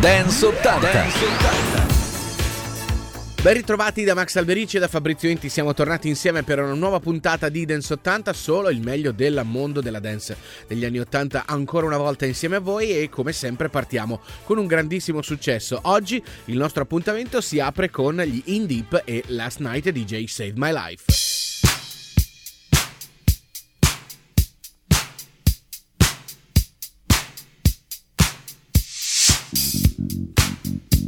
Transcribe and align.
Dance 0.00 0.46
80. 0.46 0.92
Dance 0.92 1.24
80. 1.26 1.86
Ben 3.42 3.52
ritrovati 3.52 4.02
da 4.02 4.14
Max 4.14 4.34
Alberici 4.36 4.78
e 4.78 4.80
da 4.80 4.88
Fabrizio 4.88 5.28
Inti, 5.28 5.50
siamo 5.50 5.74
tornati 5.74 6.08
insieme 6.08 6.42
per 6.42 6.58
una 6.58 6.72
nuova 6.72 7.00
puntata 7.00 7.50
di 7.50 7.66
Dance 7.66 7.92
80, 7.92 8.32
solo 8.32 8.70
il 8.70 8.80
meglio 8.80 9.12
del 9.12 9.42
mondo 9.44 9.82
della 9.82 9.98
dance 9.98 10.38
degli 10.66 10.86
anni 10.86 11.00
80 11.00 11.44
ancora 11.46 11.84
una 11.84 11.98
volta 11.98 12.24
insieme 12.24 12.56
a 12.56 12.60
voi 12.60 12.96
e 12.96 13.10
come 13.10 13.34
sempre 13.34 13.68
partiamo 13.68 14.22
con 14.44 14.56
un 14.56 14.66
grandissimo 14.66 15.20
successo. 15.20 15.78
Oggi 15.82 16.22
il 16.46 16.56
nostro 16.56 16.84
appuntamento 16.84 17.42
si 17.42 17.60
apre 17.60 17.90
con 17.90 18.16
gli 18.22 18.40
In 18.46 18.64
Deep 18.64 19.02
e 19.04 19.24
Last 19.26 19.58
Night 19.58 19.86
DJ 19.90 20.24
Save 20.24 20.54
My 20.56 20.72
Life. 20.72 21.49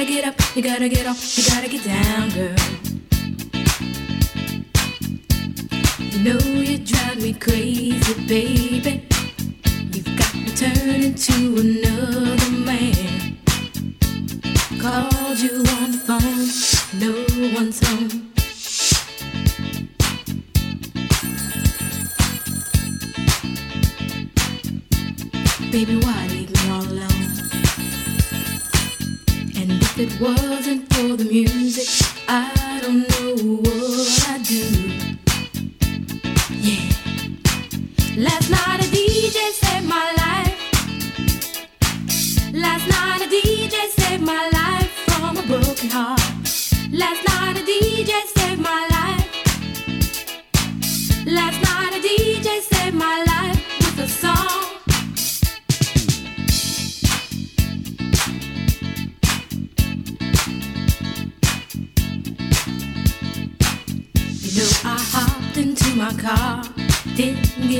gotta 0.00 0.12
get 0.12 0.24
up, 0.24 0.56
you 0.56 0.62
gotta 0.62 0.88
get 0.88 1.06
off, 1.06 1.36
you 1.36 1.44
gotta 1.44 1.68
get 1.68 1.84
down, 1.84 2.30
girl. 2.30 2.56
You 5.98 6.24
know 6.24 6.38
you 6.38 6.78
drive 6.78 7.20
me 7.20 7.34
crazy, 7.34 8.14
baby. 8.26 9.06
You've 9.92 10.16
got 10.16 10.34
me 10.34 10.50
turning 10.56 11.14
to 11.14 11.34
another 11.60 12.50
man. 12.64 13.36
Called 14.80 15.38
you 15.38 15.58
on 15.76 15.92
the 15.92 15.98
phone, 16.06 16.48
no 16.98 17.12
one's 17.54 17.86
home. 17.86 18.32
Baby, 25.70 25.96
it 30.02 30.18
wasn't 30.18 30.90
for 30.94 31.14
the 31.14 31.26
music, 31.26 32.08
I 32.26 32.80
don't 32.80 33.06
know 33.10 33.34
what 33.60 34.28
I'd 34.30 34.42
do. 34.42 34.64
Yeah. 36.68 36.88
Last 38.16 38.48
night 38.50 38.80
a 38.80 38.88
DJ 38.96 39.38
saved 39.60 39.86
my 39.86 40.06
life. 40.22 40.56
Last 42.54 42.88
night 42.88 43.20
a 43.26 43.28
DJ 43.28 43.76
saved 43.90 44.22
my 44.22 44.48
life 44.54 44.79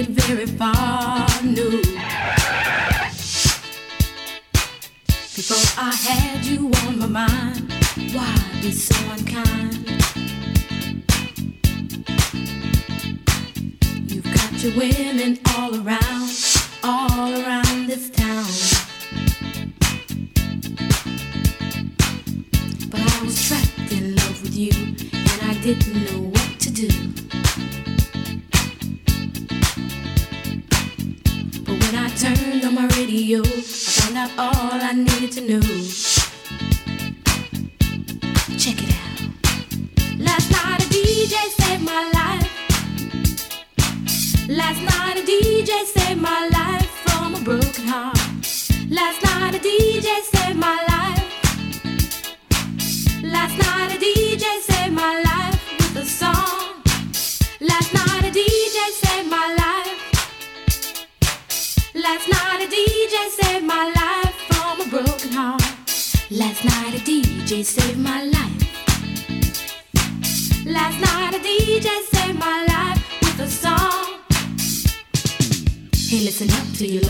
very 0.09 0.47
far, 0.47 1.27
no. 1.45 1.71
Before 5.37 5.83
I 5.83 5.93
had 5.95 6.45
you 6.45 6.71
on 6.87 6.99
my 6.99 7.07
mind, 7.07 7.73
why 8.13 8.35
be 8.63 8.73
so 8.73 8.95
unkind? 9.13 9.87
You've 14.11 14.33
got 14.35 14.63
your 14.63 14.77
women 14.77 15.37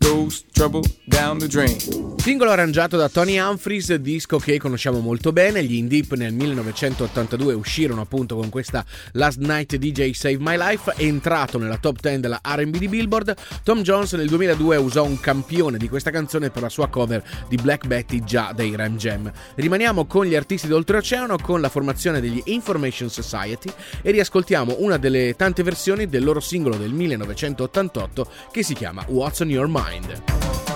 goes 0.00 0.44
trouble 0.52 0.82
down 1.04 1.38
the 1.38 1.46
drain. 1.46 1.76
Singolo 2.18 2.50
arrangiato 2.50 2.96
da 2.96 3.08
Tony 3.08 3.38
Humphries, 3.38 3.94
disco 3.94 4.38
che 4.38 4.58
conosciamo 4.58 4.98
molto 5.00 5.32
bene. 5.32 5.64
Gli 5.64 5.76
In 5.76 5.88
Deep 5.88 6.12
nel 6.14 6.34
1982 6.34 7.54
uscirono 7.54 8.02
appunto 8.02 8.36
con 8.36 8.50
questa 8.50 8.84
Last 9.12 9.38
Night 9.38 9.76
DJ 9.76 10.10
Save 10.12 10.36
My 10.38 10.56
Life. 10.56 10.92
Entrato 10.96 11.58
nella 11.58 11.78
top 11.78 12.00
10 12.00 12.20
della 12.20 12.40
RB 12.42 12.76
di 12.76 12.88
Billboard, 12.88 13.34
Tom 13.62 13.82
Jones 13.82 14.12
nel 14.12 14.28
2002 14.28 14.76
usò 14.76 15.04
un 15.04 15.18
campione 15.18 15.78
di 15.78 15.88
questa 15.88 16.10
canzone 16.10 16.50
per 16.50 16.62
la 16.62 16.68
sua 16.68 16.88
cover 16.88 17.22
di 17.48 17.56
Black 17.56 17.86
Betty 17.86 18.22
già 18.22 18.52
dei 18.54 18.76
Ram 18.76 18.96
Jam. 18.96 19.32
Rimaniamo 19.54 20.04
con 20.06 20.26
gli 20.26 20.34
artisti 20.34 20.68
d'oltreoceano 20.68 21.38
con 21.38 21.60
la 21.60 21.68
formazione 21.68 22.20
degli 22.20 22.42
Information 22.46 23.08
Society 23.08 23.72
e 24.02 24.10
riascoltiamo 24.10 24.76
una 24.78 24.98
delle 24.98 25.34
tante 25.36 25.62
versioni 25.62 26.06
del 26.06 26.22
loro 26.22 26.40
singolo 26.40 26.76
del 26.76 26.92
1988 26.92 28.30
che 28.52 28.62
si 28.62 28.74
chiama 28.74 29.04
What's 29.08 29.40
on 29.40 29.48
Your 29.48 29.68
Mind. 29.68 29.89
ainda. 29.90 30.69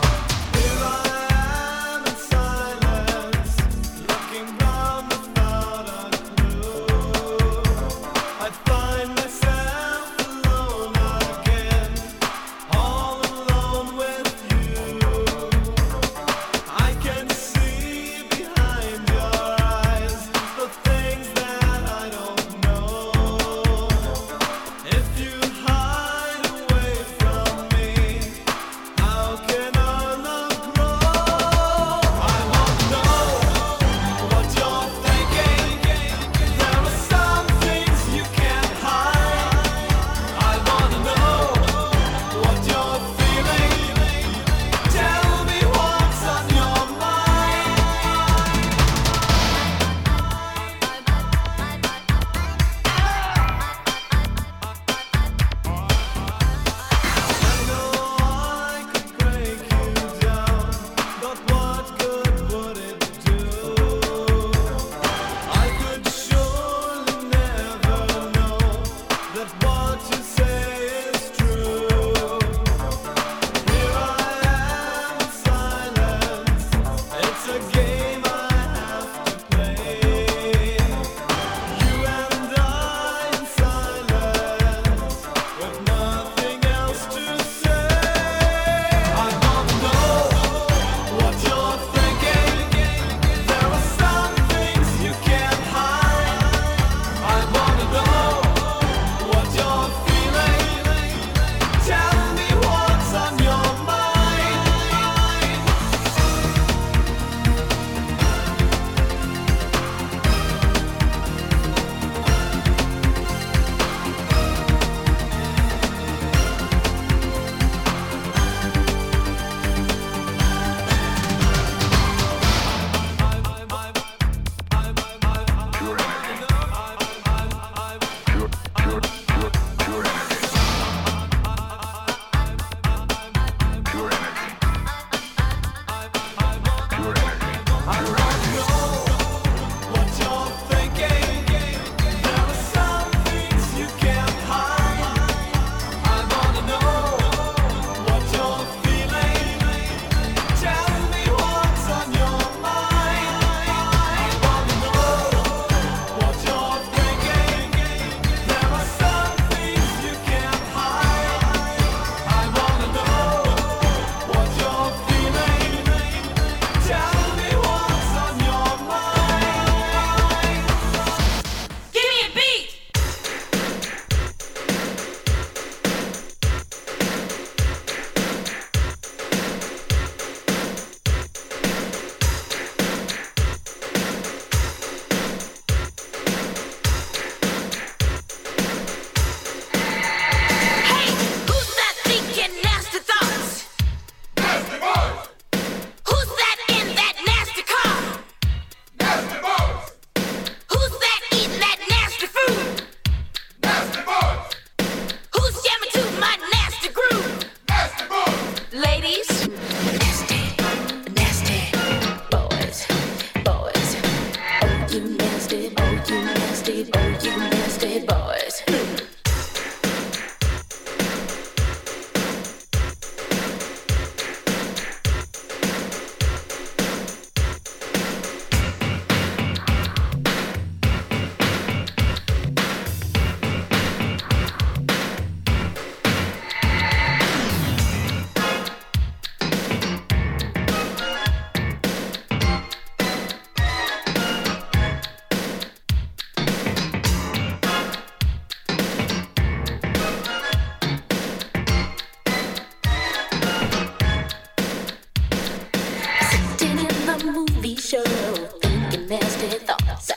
show. 257.85 258.03
Thinking 258.03 259.07
nasty 259.09 259.59
thoughts. 259.59 260.13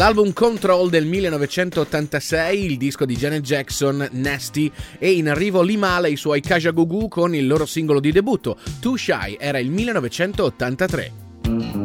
Dall'album 0.00 0.32
Control 0.32 0.88
del 0.88 1.04
1986, 1.04 2.64
il 2.64 2.78
disco 2.78 3.04
di 3.04 3.16
Janet 3.16 3.42
Jackson, 3.42 4.08
Nasty, 4.12 4.72
e 4.98 5.12
in 5.12 5.28
arrivo 5.28 5.60
Limala 5.60 6.06
e 6.06 6.12
i 6.12 6.16
suoi 6.16 6.40
Kajagoogoo 6.40 7.06
con 7.06 7.34
il 7.34 7.46
loro 7.46 7.66
singolo 7.66 8.00
di 8.00 8.10
debutto, 8.10 8.56
Too 8.80 8.96
Shy, 8.96 9.36
era 9.38 9.58
il 9.58 9.70
1983. 9.70 11.79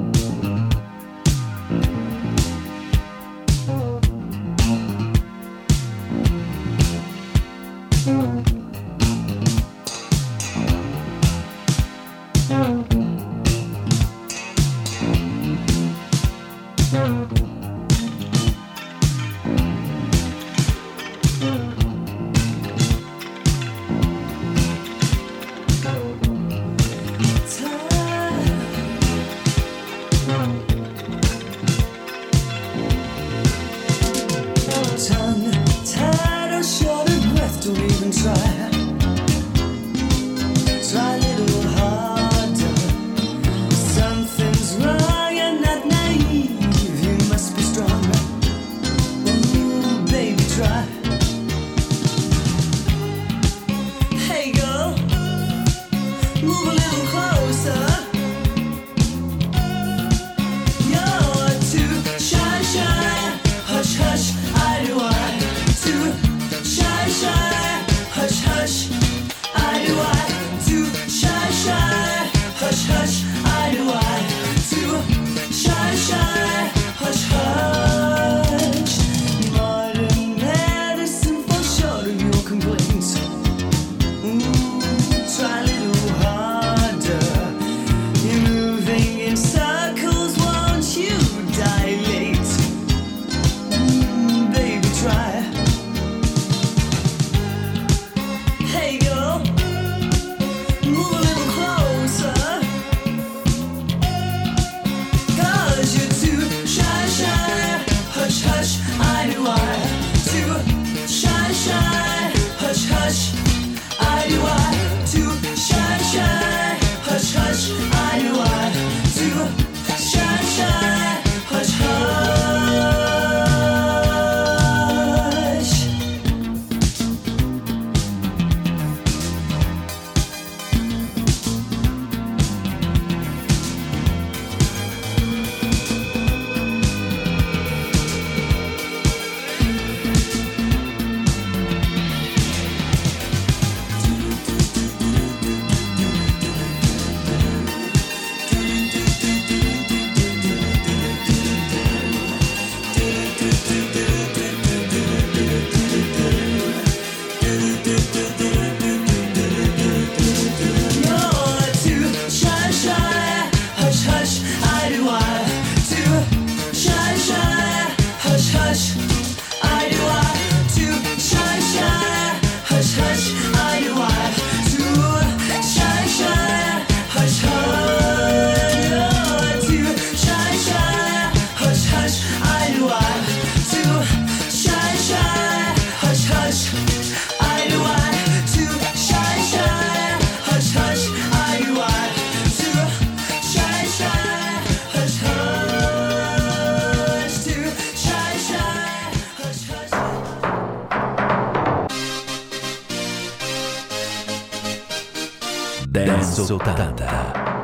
Dance 206.03 206.41
80. 206.41 207.54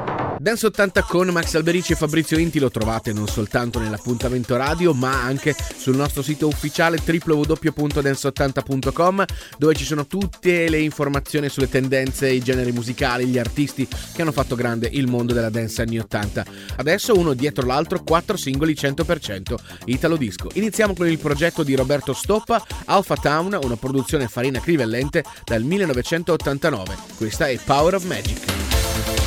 Dance 0.42 0.66
80 0.66 1.04
con 1.04 1.28
Max 1.28 1.54
Alberici 1.54 1.92
e 1.92 1.96
Fabrizio 1.96 2.40
Inti 2.40 2.58
lo 2.58 2.72
trovate 2.72 3.14
non 3.14 3.28
soltanto 3.28 3.78
nell'appuntamento 3.78 4.58
radio 4.58 4.92
ma 4.92 5.22
anche 5.22 5.56
sul 5.78 5.96
nostro 5.96 6.24
sito 6.24 6.48
ufficiale 6.48 6.98
www.dance80.com 6.98 9.24
dove 9.60 9.76
ci 9.76 9.86
sono 9.86 10.08
tutte 10.08 10.68
le 10.68 10.80
informazioni 10.80 11.48
sulle 11.48 11.70
tendenze, 11.70 12.32
i 12.32 12.42
generi 12.42 12.72
musicali, 12.72 13.28
gli 13.28 13.38
artisti 13.38 13.88
che 13.88 14.24
hanno 14.24 14.32
fatto 14.32 14.56
grande 14.56 14.90
il 14.92 15.06
mondo 15.06 15.34
della 15.34 15.52
dance 15.52 15.84
anni 15.84 16.00
80. 16.00 16.44
Adesso 16.78 17.16
uno 17.16 17.36
dietro 17.36 17.68
l'altro, 17.68 18.02
quattro 18.02 18.36
singoli 18.36 18.74
100% 18.74 19.54
Italo 19.86 20.16
Disco. 20.16 20.50
Iniziamo 20.54 20.96
con 20.96 21.08
il 21.08 21.20
progetto 21.20 21.62
di 21.62 21.76
Roberto 21.76 22.14
Stoppa, 22.14 22.66
Alpha 22.86 23.16
Town, 23.16 23.60
una 23.62 23.76
produzione 23.76 24.28
farina 24.28 24.60
crivellente 24.60 25.24
dal 25.44 25.62
1989. 25.62 26.98
Questa 27.16 27.48
è 27.48 27.60
Power 27.64 27.94
of 27.94 28.06
Magic. 28.06 29.21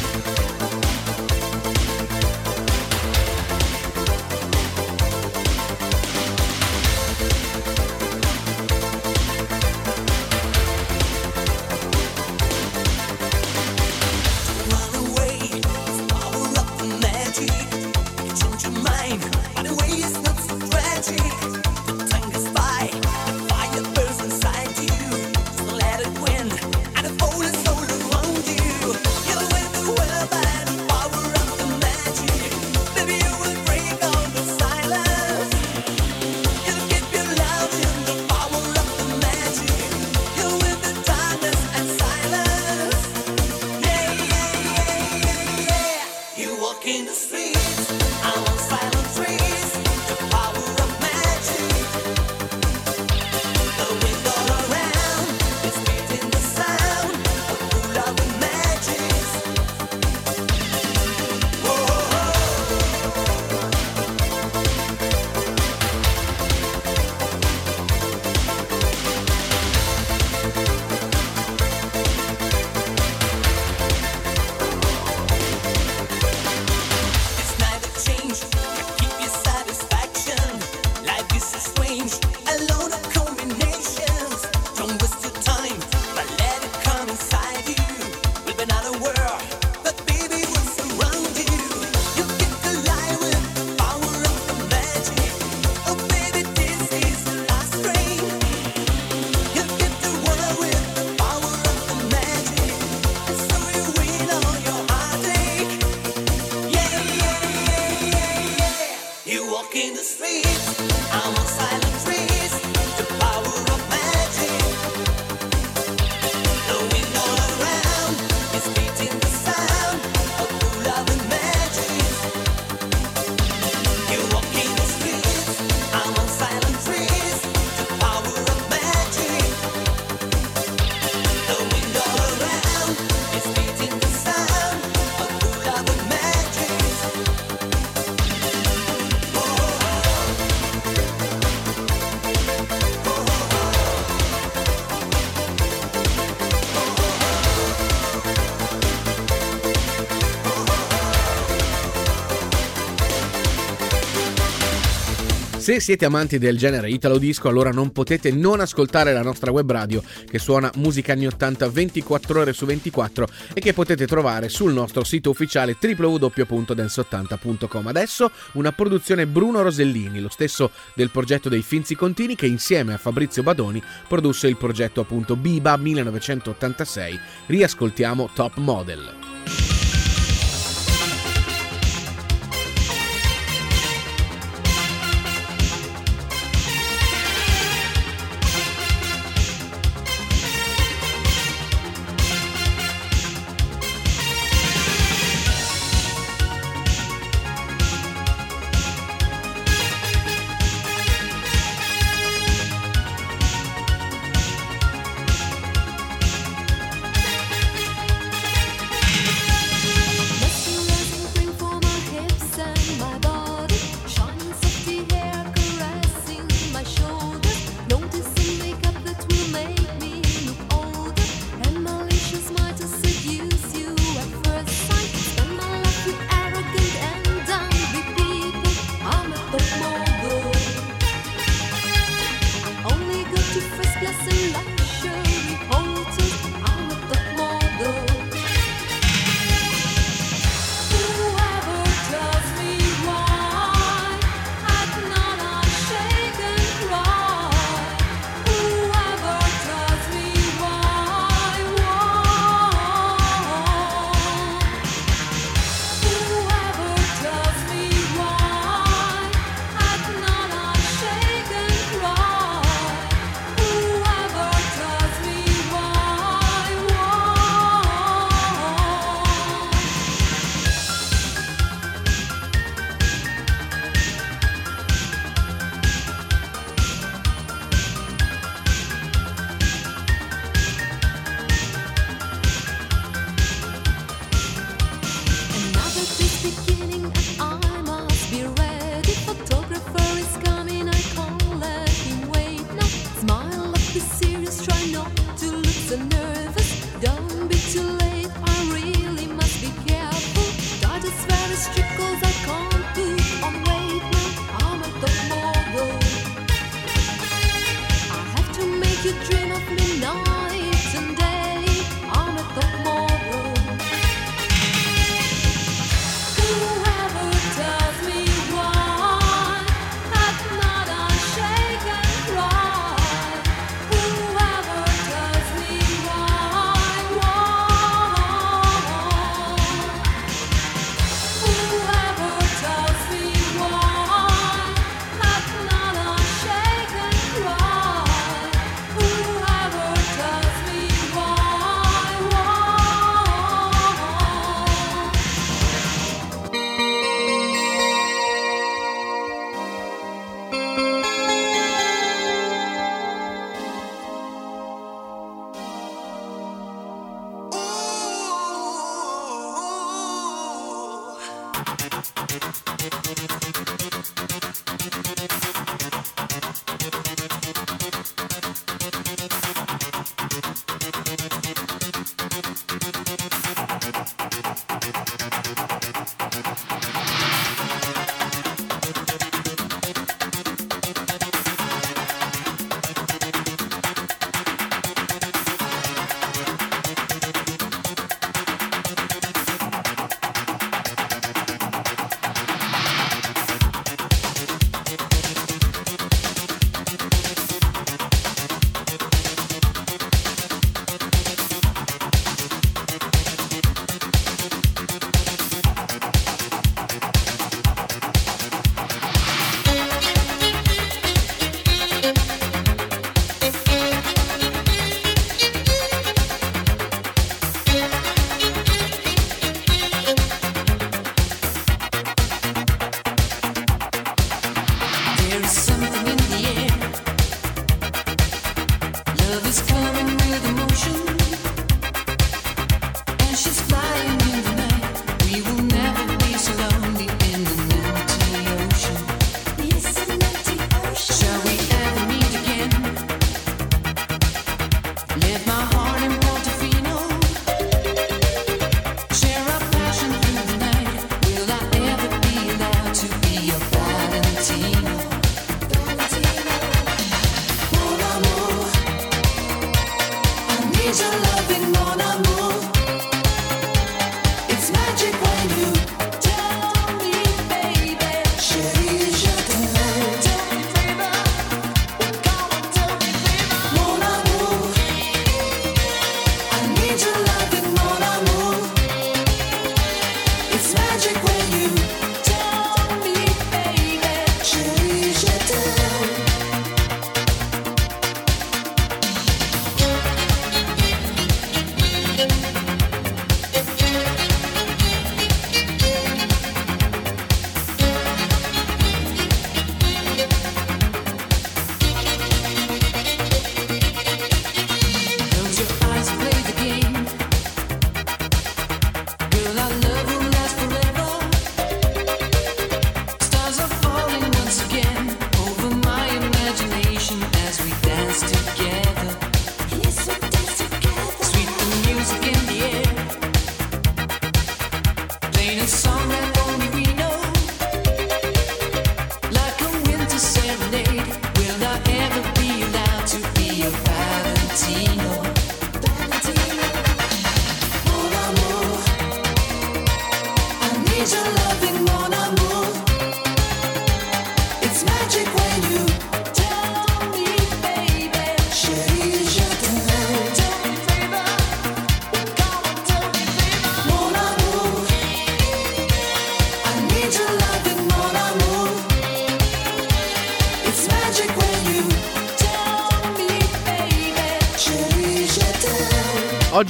Se 155.74 155.80
siete 155.80 156.04
amanti 156.04 156.38
del 156.38 156.56
genere 156.56 156.88
Italo 156.88 157.18
Disco, 157.18 157.48
allora 157.48 157.72
non 157.72 157.90
potete 157.90 158.30
non 158.30 158.60
ascoltare 158.60 159.12
la 159.12 159.22
nostra 159.22 159.50
web 159.50 159.68
radio 159.68 160.00
che 160.24 160.38
suona 160.38 160.70
musica 160.76 161.14
anni 161.14 161.26
80 161.26 161.68
24 161.68 162.40
ore 162.40 162.52
su 162.52 162.64
24 162.64 163.26
e 163.52 163.60
che 163.60 163.72
potete 163.72 164.06
trovare 164.06 164.48
sul 164.48 164.72
nostro 164.72 165.02
sito 165.02 165.30
ufficiale 165.30 165.76
www.dance80.com. 165.76 167.88
Adesso 167.88 168.30
una 168.52 168.70
produzione 168.70 169.26
Bruno 169.26 169.62
Rosellini, 169.62 170.20
lo 170.20 170.28
stesso 170.28 170.70
del 170.94 171.10
progetto 171.10 171.48
dei 171.48 171.62
Finzi 171.62 171.96
Contini 171.96 172.36
che 172.36 172.46
insieme 172.46 172.94
a 172.94 172.98
Fabrizio 172.98 173.42
Badoni 173.42 173.82
produsse 174.06 174.46
il 174.46 174.56
progetto 174.56 175.00
appunto 175.00 175.34
Biba 175.34 175.76
1986. 175.76 177.18
Riascoltiamo 177.46 178.30
Top 178.32 178.58
Model. 178.58 179.33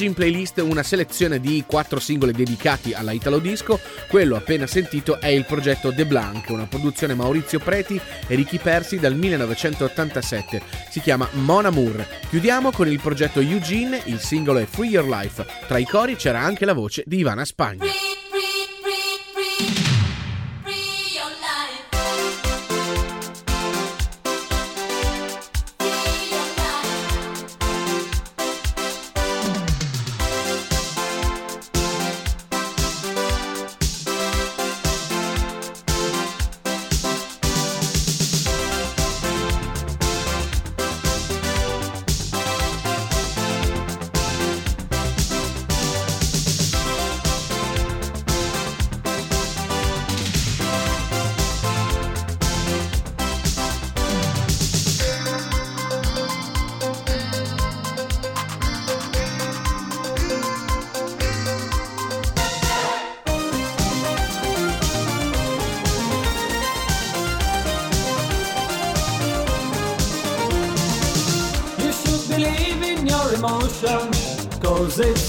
Oggi 0.05 0.13
in 0.13 0.23
playlist 0.23 0.59
una 0.59 0.83
selezione 0.83 1.41
di 1.41 1.65
quattro 1.67 1.99
singoli 1.99 2.33
dedicati 2.33 2.93
alla 2.93 3.13
Italo 3.13 3.39
Disco. 3.39 3.81
Quello 4.07 4.37
appena 4.37 4.67
sentito 4.67 5.19
è 5.19 5.29
il 5.29 5.47
progetto 5.47 5.95
The 5.95 6.05
Blank, 6.05 6.51
una 6.51 6.67
produzione 6.67 7.15
Maurizio 7.15 7.59
Preti 7.59 7.99
e 8.27 8.35
Ricky 8.35 8.59
Persi 8.59 8.99
dal 8.99 9.15
1987. 9.15 10.61
Si 10.91 11.01
chiama 11.01 11.27
Mon 11.33 11.65
Amour. 11.65 12.07
Chiudiamo 12.29 12.71
con 12.71 12.87
il 12.87 13.01
progetto 13.01 13.41
Eugene, 13.41 14.03
il 14.05 14.21
singolo 14.21 14.59
è 14.59 14.67
Free 14.67 14.91
Your 14.91 15.09
Life. 15.09 15.43
Tra 15.67 15.79
i 15.79 15.87
cori 15.87 16.17
c'era 16.17 16.41
anche 16.41 16.67
la 16.67 16.75
voce 16.75 17.03
di 17.07 17.19
Ivana 17.21 17.47
Spagna. 17.47 17.94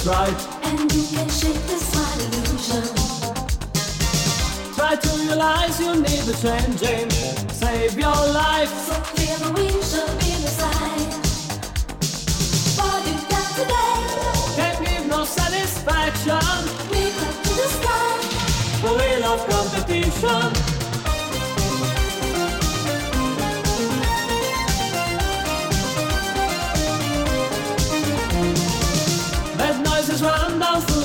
right. 0.05 0.47
And 0.63 0.91
you 0.93 1.03
can 1.07 1.29
shake 1.29 1.61
this 1.65 1.85
wild 1.93 2.21
illusion. 2.21 2.85
Try 4.75 4.95
to 4.95 5.09
realize 5.17 5.79
you 5.79 5.95
need 5.95 6.23
the 6.29 6.35
changing. 6.41 7.09
Save 7.49 7.97
your 7.97 8.21
life. 8.33 8.69
So 8.87 8.93
clear 9.11 9.37
the 9.37 9.51
wind 9.53 9.83
shall 9.83 10.13
be 10.21 10.31
beside. 10.43 11.11
What 12.77 13.01
you 13.07 13.17
got 13.29 13.49
today 13.57 13.97
can't 14.57 14.85
give 14.85 15.07
no 15.07 15.25
satisfaction. 15.25 16.45
We 16.91 17.11
cut 17.19 17.35
to 17.45 17.51
the 17.61 17.67
sky. 17.77 18.17
Full 18.81 19.23
of 19.31 19.39
competition. 19.49 20.54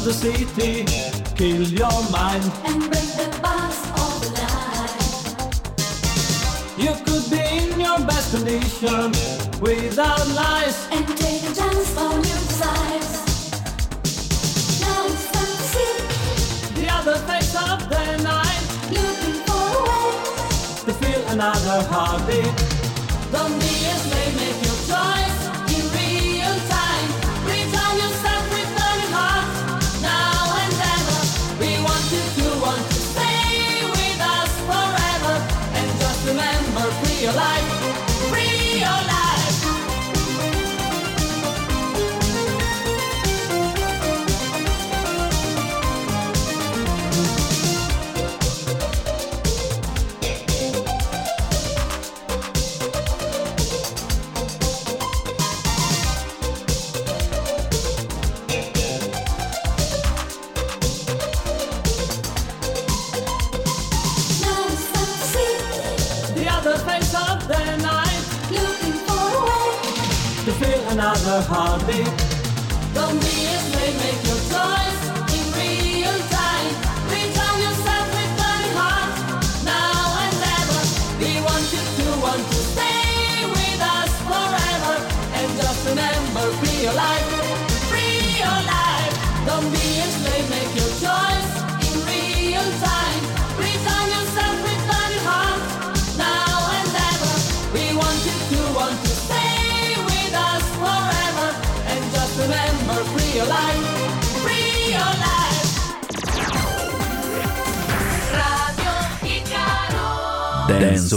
the 0.04 0.12
city, 0.12 0.84
kill 1.36 1.62
your 1.62 2.10
mind, 2.10 2.42
and 2.64 2.80
break 2.80 3.10
the 3.20 3.28
bars 3.42 3.80
of 4.00 4.20
the 4.22 4.30
life. 4.40 5.36
You 6.78 6.92
could 7.04 7.30
be 7.30 7.40
in 7.40 7.78
your 7.78 7.98
best 8.06 8.34
condition 8.34 9.12
without 9.60 10.26
lies, 10.28 10.88
and 10.90 11.06
take 11.18 11.42
a 11.42 11.54
chance 11.54 11.96
on 11.98 12.16
your 12.16 12.44
sides. 12.60 13.12
Now 14.80 15.06
it's 15.06 15.26
time 15.32 15.54
to 15.56 15.64
see 15.72 15.94
the 16.80 16.86
other 16.90 17.18
face 17.28 17.54
of 17.54 17.88
the 17.90 18.04
night, 18.22 18.62
looking 18.90 19.38
for 19.44 19.64
a 19.76 19.82
way 19.88 20.08
to 20.86 20.92
feel 20.94 21.22
another 21.28 21.82
heartbeat. 21.88 22.54
Don't 23.32 23.58
be. 23.60 24.19
The 71.22 71.42
heartbeat. 71.42 72.29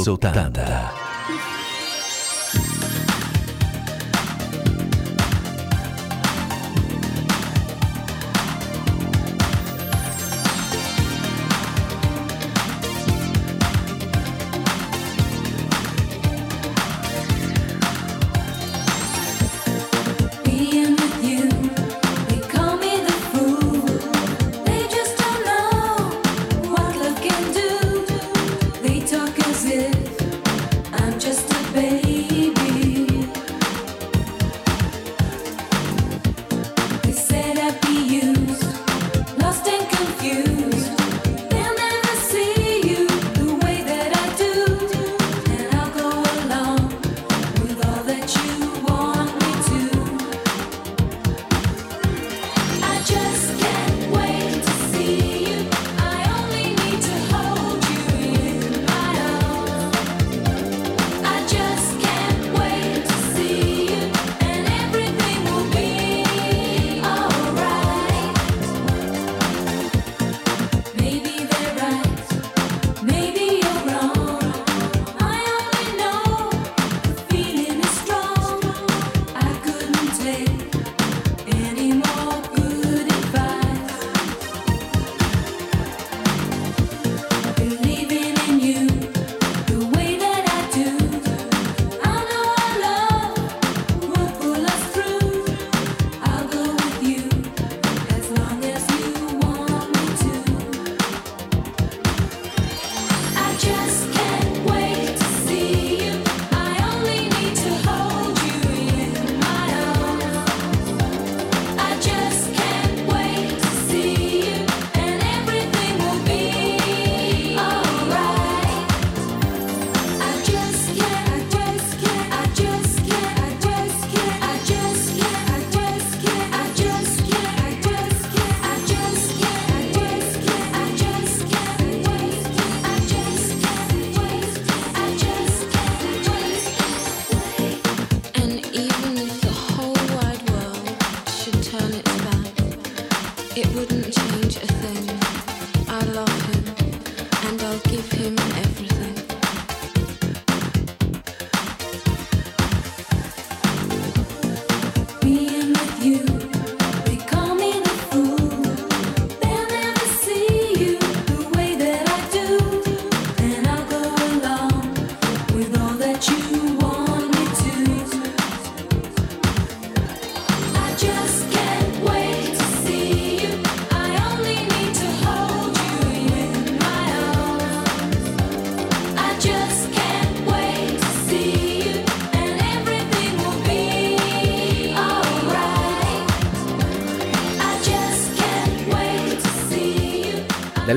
Dance 0.01 1.02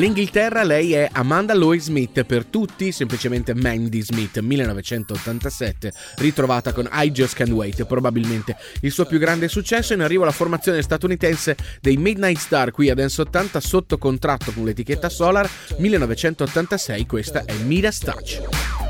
Dall'Inghilterra 0.06 0.62
lei 0.62 0.92
è 0.92 1.08
Amanda 1.10 1.52
Lois 1.52 1.82
Smith, 1.82 2.22
per 2.22 2.44
tutti 2.44 2.92
semplicemente 2.92 3.56
Mandy 3.56 4.00
Smith, 4.02 4.38
1987, 4.38 5.92
ritrovata 6.18 6.72
con 6.72 6.88
I 6.92 7.10
Just 7.10 7.34
Can't 7.34 7.50
Wait, 7.50 7.84
probabilmente 7.86 8.56
il 8.82 8.92
suo 8.92 9.04
più 9.04 9.18
grande 9.18 9.48
successo. 9.48 9.94
In 9.94 10.02
arrivo 10.02 10.22
la 10.22 10.30
formazione 10.30 10.80
statunitense 10.80 11.56
dei 11.80 11.96
Midnight 11.96 12.38
Star 12.38 12.70
qui 12.70 12.88
a 12.88 12.94
Dance 12.94 13.20
80 13.20 13.58
sotto 13.58 13.98
contratto 13.98 14.52
con 14.52 14.64
l'etichetta 14.64 15.08
Solar, 15.08 15.50
1986, 15.76 17.04
questa 17.04 17.44
è 17.44 17.54
Midas 17.64 17.98
Touch. 17.98 18.85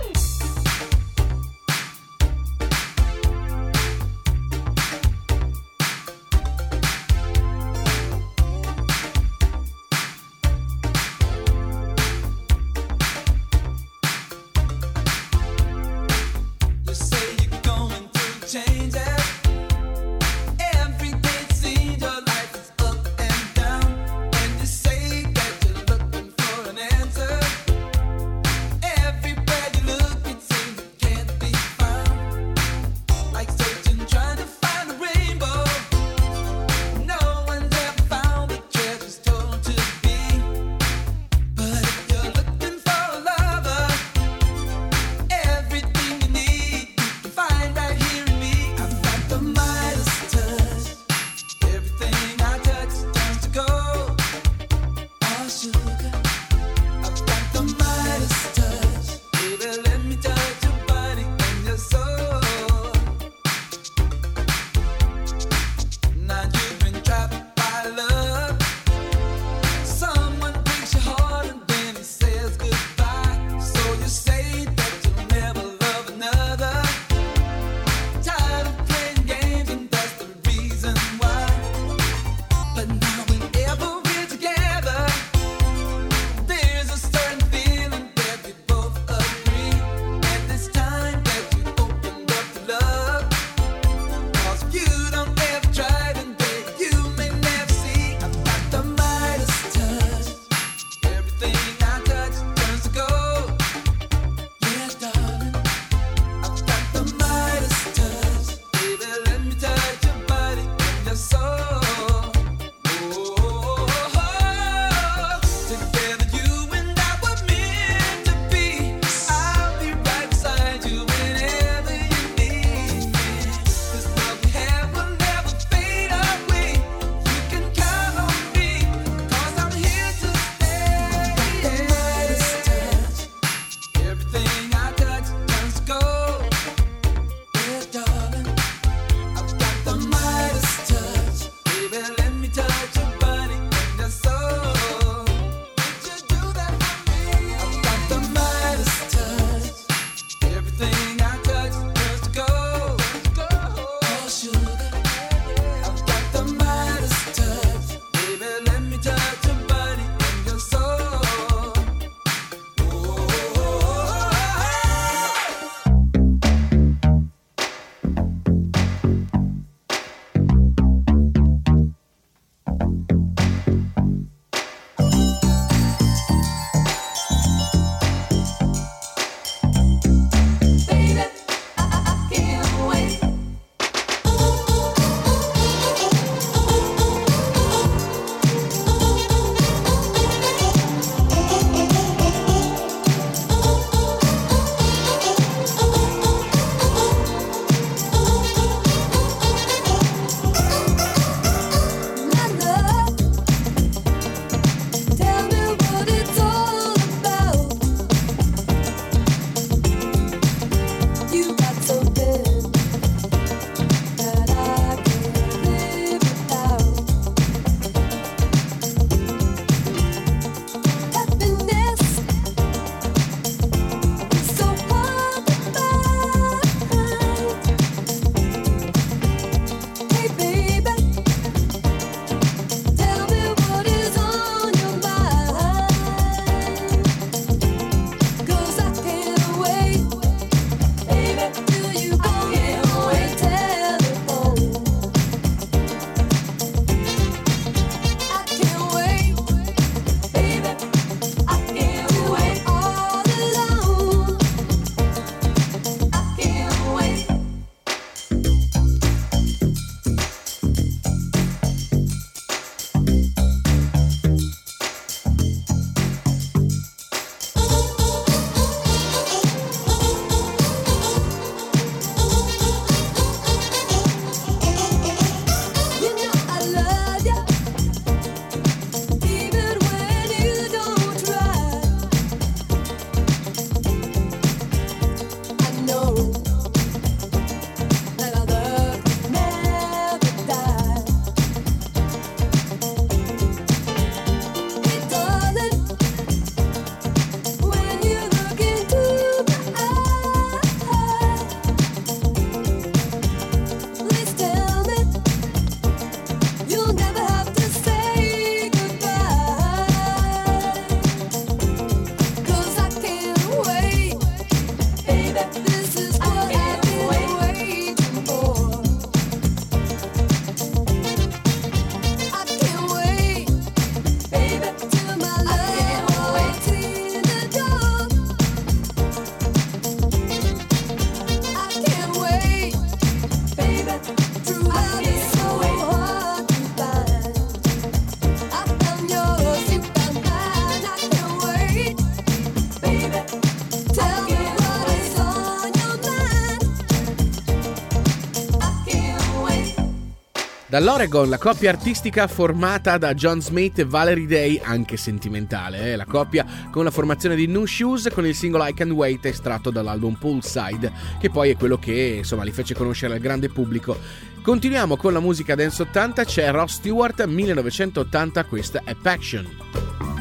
Dall'Oregon, 350.77 351.31
la 351.31 351.39
coppia 351.39 351.71
artistica 351.71 352.27
formata 352.27 352.99
da 352.99 353.15
John 353.15 353.41
Smith 353.41 353.79
e 353.79 353.87
Valerie 353.87 354.27
Day, 354.27 354.61
anche 354.63 354.99
sentimentale, 354.99 355.93
eh? 355.93 355.97
la 355.97 356.05
coppia 356.05 356.45
con 356.71 356.85
la 356.85 356.91
formazione 356.91 357.35
di 357.35 357.47
New 357.47 357.65
Shoes 357.65 358.11
con 358.13 358.27
il 358.27 358.35
singolo 358.35 358.67
I 358.67 358.75
Can 358.75 358.91
Wait 358.91 359.25
estratto 359.25 359.71
dall'album 359.71 360.17
Poolside, 360.17 360.93
che 361.19 361.31
poi 361.31 361.49
è 361.49 361.57
quello 361.57 361.79
che 361.79 362.17
insomma 362.19 362.45
li 362.45 362.53
fece 362.53 362.75
conoscere 362.75 363.15
al 363.15 363.21
grande 363.21 363.49
pubblico. 363.49 363.97
Continuiamo 364.43 364.99
con 364.99 365.15
la 365.15 365.21
musica 365.21 365.55
dance 365.55 365.81
80, 365.81 366.25
c'è 366.25 366.51
Ross 366.51 366.75
Stewart 366.75 367.25
1980, 367.25 368.45
questa 368.45 368.83
è 368.85 368.95
Passion. 368.95 369.49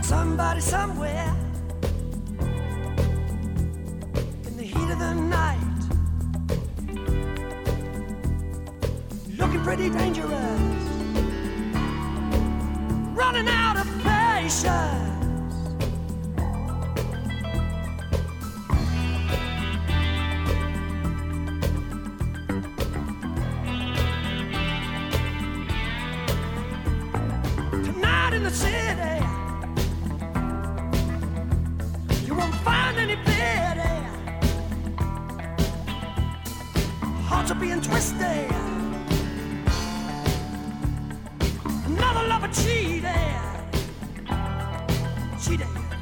Somebody 0.02 0.62
somewhere 0.62 1.55
looking 9.56 9.64
pretty 9.64 9.90
dangerous. 9.90 10.32
Running 13.14 13.48
out 13.48 13.78
of 13.78 13.88
patience. 14.04 15.02
Hearts 37.28 37.52
are 37.52 37.56
being 37.56 37.82
twisted. 37.82 38.65
Another 41.98 42.28
lover 42.28 42.50
cheated. 42.50 43.06
Cheated. 45.42 45.95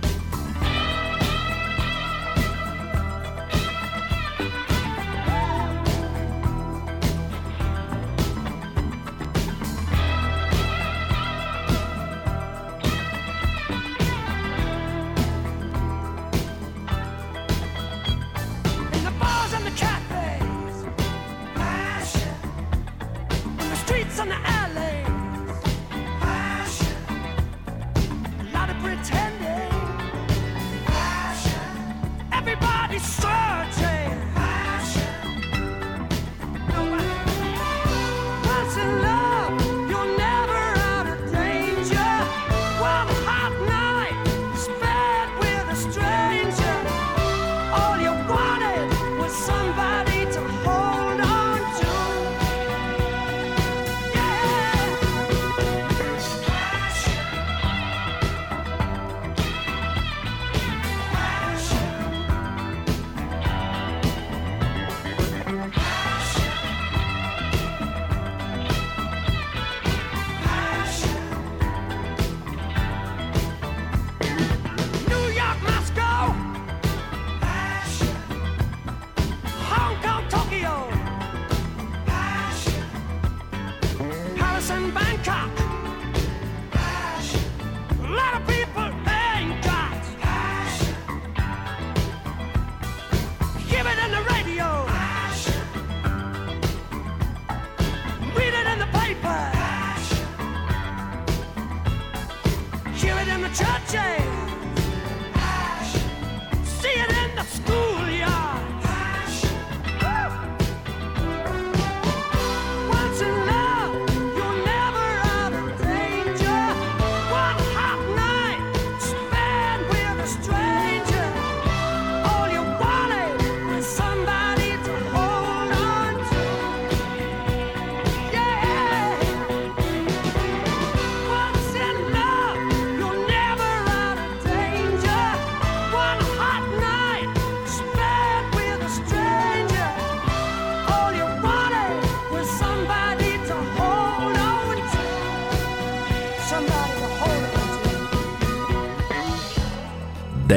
The 103.44 103.50
churches. 103.50 104.63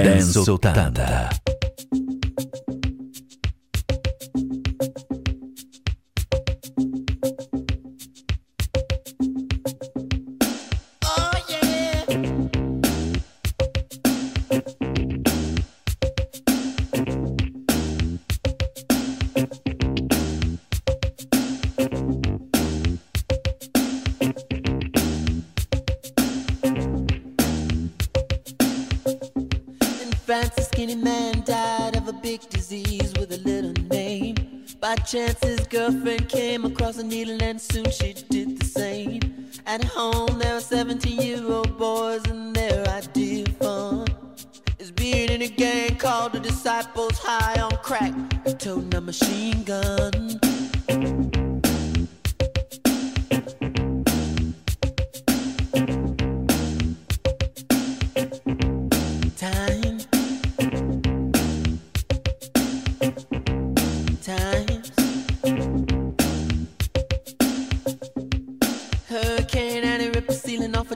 Dance 0.07 0.39
80. 0.39 1.46
By 35.07 35.11
chance, 35.11 35.39
his 35.45 35.61
girlfriend 35.69 36.29
came 36.29 36.65
across 36.65 36.99
a 36.99 37.05
needle, 37.05 37.41
and 37.41 37.61
soon 37.61 37.89
she 37.93 38.13
did 38.29 38.59
the 38.59 38.65
same. 38.65 39.21
At 39.65 39.85
home, 39.85 40.26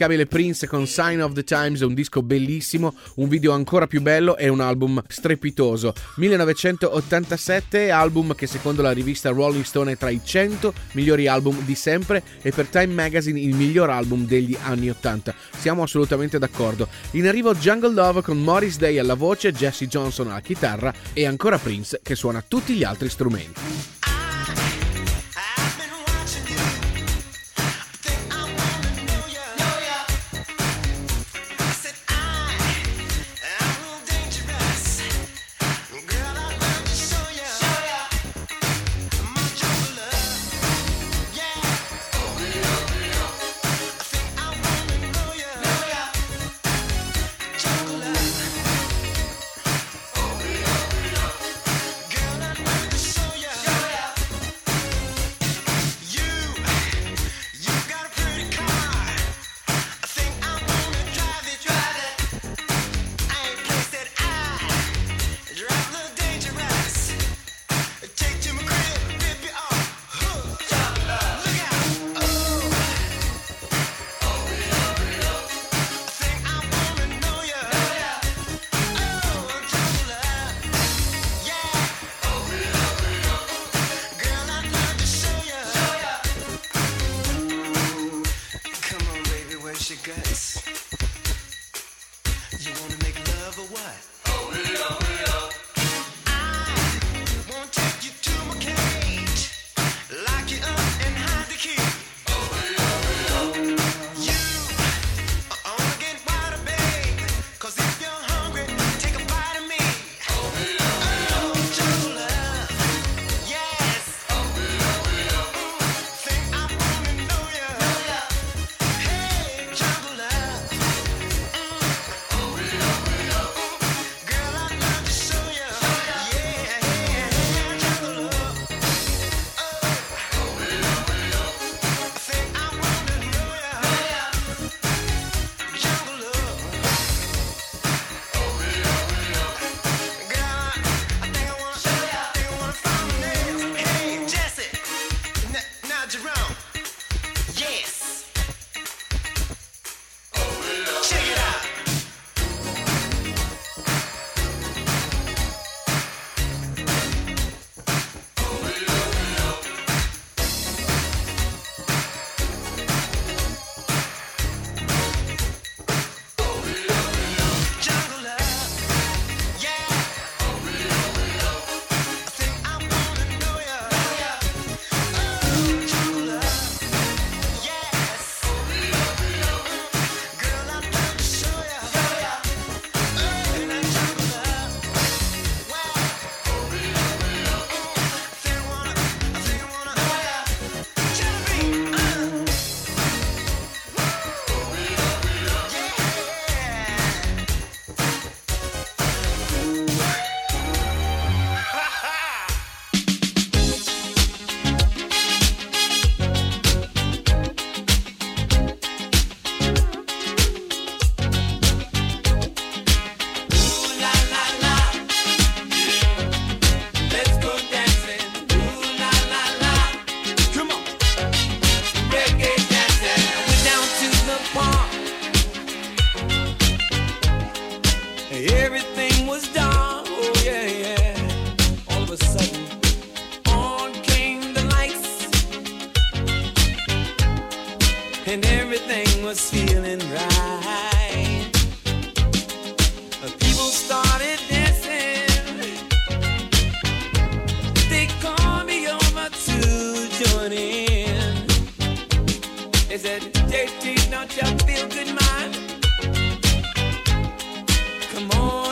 immancabile 0.00 0.26
Prince 0.26 0.66
con 0.66 0.86
Sign 0.86 1.20
of 1.20 1.32
the 1.32 1.44
Times, 1.44 1.80
un 1.80 1.92
disco 1.92 2.22
bellissimo, 2.22 2.94
un 3.16 3.28
video 3.28 3.52
ancora 3.52 3.86
più 3.86 4.00
bello 4.00 4.36
e 4.38 4.48
un 4.48 4.60
album 4.60 5.02
strepitoso. 5.06 5.92
1987, 6.16 7.90
album 7.90 8.34
che 8.34 8.46
secondo 8.46 8.80
la 8.80 8.92
rivista 8.92 9.28
Rolling 9.28 9.64
Stone 9.64 9.92
è 9.92 9.96
tra 9.98 10.08
i 10.08 10.20
100 10.24 10.72
migliori 10.92 11.26
album 11.26 11.62
di 11.64 11.74
sempre 11.74 12.22
e 12.40 12.50
per 12.50 12.66
Time 12.68 12.94
Magazine 12.94 13.38
il 13.40 13.54
miglior 13.54 13.90
album 13.90 14.24
degli 14.24 14.56
anni 14.62 14.88
80. 14.88 15.34
Siamo 15.58 15.82
assolutamente 15.82 16.38
d'accordo. 16.38 16.88
In 17.12 17.26
arrivo 17.26 17.54
Jungle 17.54 17.92
Love 17.92 18.22
con 18.22 18.38
Morris 18.38 18.78
Day 18.78 18.98
alla 18.98 19.14
voce, 19.14 19.52
Jesse 19.52 19.86
Johnson 19.86 20.28
alla 20.28 20.40
chitarra 20.40 20.94
e 21.12 21.26
ancora 21.26 21.58
Prince 21.58 22.00
che 22.02 22.14
suona 22.14 22.42
tutti 22.46 22.72
gli 22.72 22.84
altri 22.84 23.10
strumenti. 23.10 23.99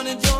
trying 0.09 0.21
to. 0.21 0.38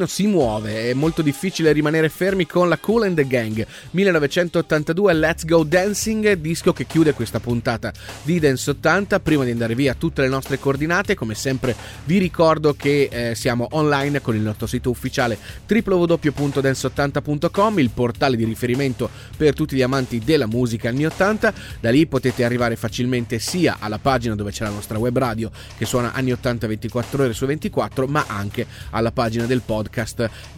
Piedino 0.00 0.06
si 0.06 0.26
muove, 0.26 0.90
è 0.90 0.94
molto 0.94 1.22
difficile 1.22 1.72
rimanere 1.72 2.08
fermi 2.08 2.46
con 2.46 2.68
la 2.68 2.78
Cool 2.78 3.04
and 3.04 3.16
the 3.16 3.26
Gang 3.26 3.66
1982 3.90 5.12
Let's 5.12 5.44
Go 5.44 5.64
Dancing, 5.64 6.32
disco 6.34 6.72
che 6.72 6.86
chiude 6.86 7.12
questa 7.12 7.40
puntata 7.40 7.92
di 8.22 8.38
Dance 8.38 8.70
80. 8.70 9.20
Prima 9.20 9.44
di 9.44 9.50
andare 9.50 9.74
via 9.74 9.94
tutte 9.94 10.22
le 10.22 10.28
nostre 10.28 10.58
coordinate, 10.58 11.14
come 11.14 11.34
sempre 11.34 11.74
vi 12.04 12.18
ricordo 12.18 12.74
che 12.74 13.08
eh, 13.10 13.34
siamo 13.34 13.68
online 13.72 14.20
con 14.20 14.34
il 14.34 14.42
nostro 14.42 14.66
sito 14.66 14.90
ufficiale 14.90 15.36
www.dance80.com, 15.68 17.78
il 17.78 17.90
portale 17.90 18.36
di 18.36 18.44
riferimento 18.44 19.10
per 19.36 19.54
tutti 19.54 19.76
gli 19.76 19.82
amanti 19.82 20.18
della 20.18 20.46
musica 20.46 20.88
anni 20.88 21.06
80. 21.06 21.52
Da 21.80 21.90
lì 21.90 22.06
potete 22.06 22.44
arrivare 22.44 22.76
facilmente 22.76 23.38
sia 23.38 23.76
alla 23.80 23.98
pagina 23.98 24.34
dove 24.34 24.50
c'è 24.50 24.64
la 24.64 24.70
nostra 24.70 24.98
web 24.98 25.16
radio 25.16 25.50
che 25.76 25.84
suona 25.84 26.12
anni 26.12 26.32
80 26.32 26.66
24 26.66 27.24
ore 27.24 27.32
su 27.32 27.46
24, 27.46 28.06
ma 28.06 28.24
anche 28.28 28.66
alla 28.90 29.12
pagina 29.12 29.46
del 29.46 29.60
podcast 29.60 29.89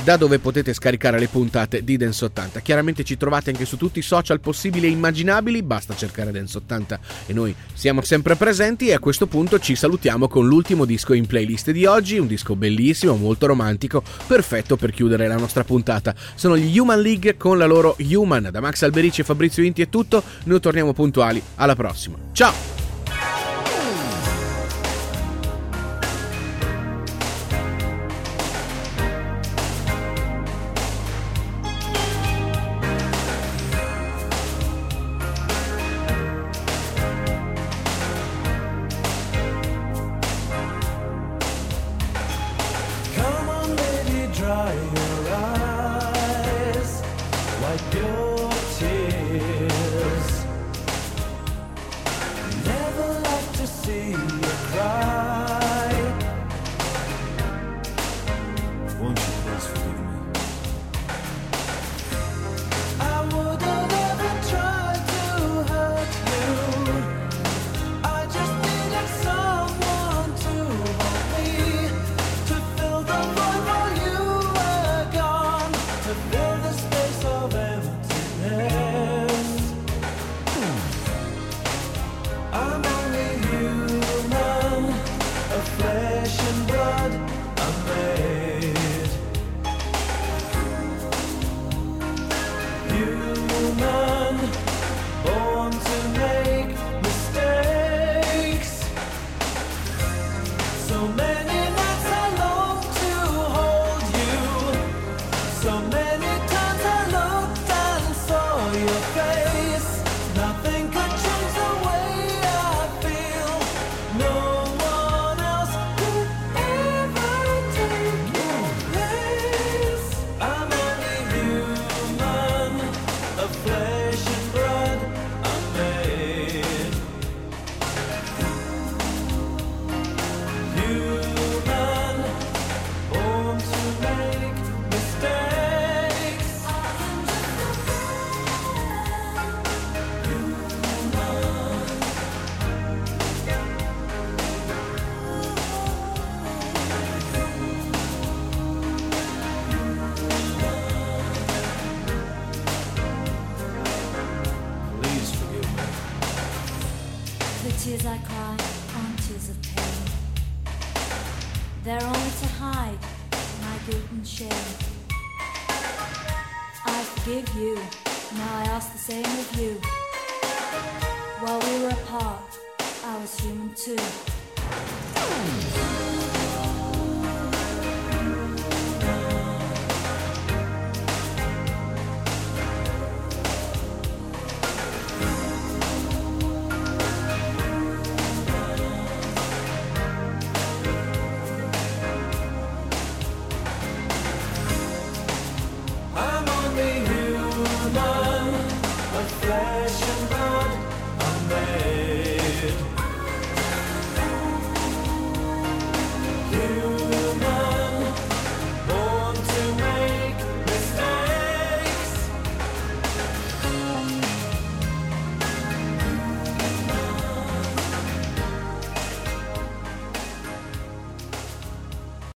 da 0.04 0.16
dove 0.16 0.38
potete 0.38 0.72
scaricare 0.72 1.18
le 1.18 1.28
puntate 1.28 1.82
di 1.82 1.96
Dance 1.96 2.24
80. 2.26 2.60
Chiaramente 2.60 3.04
ci 3.04 3.16
trovate 3.16 3.50
anche 3.50 3.64
su 3.64 3.76
tutti 3.76 3.98
i 3.98 4.02
social 4.02 4.40
possibili 4.40 4.86
e 4.86 4.90
immaginabili, 4.90 5.62
basta 5.62 5.96
cercare 5.96 6.30
Dance 6.30 6.58
80 6.58 7.00
e 7.26 7.32
noi 7.32 7.54
siamo 7.72 8.02
sempre 8.02 8.36
presenti 8.36 8.88
e 8.88 8.92
a 8.92 8.98
questo 8.98 9.26
punto 9.26 9.58
ci 9.58 9.74
salutiamo 9.74 10.28
con 10.28 10.46
l'ultimo 10.46 10.84
disco 10.84 11.14
in 11.14 11.26
playlist 11.26 11.70
di 11.70 11.86
oggi, 11.86 12.18
un 12.18 12.26
disco 12.26 12.54
bellissimo, 12.54 13.16
molto 13.16 13.46
romantico, 13.46 14.02
perfetto 14.26 14.76
per 14.76 14.92
chiudere 14.92 15.26
la 15.26 15.36
nostra 15.36 15.64
puntata. 15.64 16.14
Sono 16.34 16.56
gli 16.56 16.78
Human 16.78 17.00
League 17.00 17.36
con 17.36 17.58
la 17.58 17.66
loro 17.66 17.96
Human. 17.98 18.48
Da 18.50 18.60
Max 18.60 18.82
Alberici 18.82 19.22
e 19.22 19.24
Fabrizio 19.24 19.62
Inti 19.62 19.82
è 19.82 19.88
tutto, 19.88 20.22
noi 20.44 20.60
torniamo 20.60 20.92
puntuali, 20.92 21.42
alla 21.56 21.74
prossima. 21.74 22.16
Ciao! 22.32 22.71